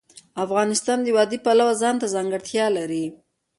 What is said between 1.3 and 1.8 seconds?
د پلوه